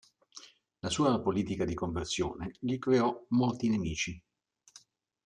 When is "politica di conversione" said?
1.21-2.53